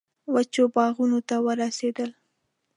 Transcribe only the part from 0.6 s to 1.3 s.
باغونو